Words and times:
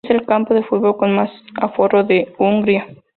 Es 0.03 0.09
el 0.09 0.25
campo 0.25 0.55
de 0.55 0.63
fútbol 0.63 0.97
con 0.97 1.13
más 1.13 1.29
aforo 1.61 2.03
de 2.03 2.33
Hungría. 2.39 2.87